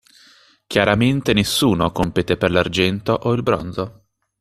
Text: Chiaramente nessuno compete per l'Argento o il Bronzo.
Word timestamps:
Chiaramente 0.65 1.31
nessuno 1.31 1.91
compete 1.91 2.35
per 2.35 2.49
l'Argento 2.49 3.13
o 3.13 3.33
il 3.33 3.43
Bronzo. 3.43 4.05